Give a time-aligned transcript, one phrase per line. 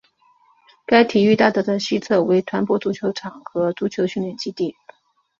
[0.87, 4.75] 该体育大道的西侧为团泊足球场和足球训练基地。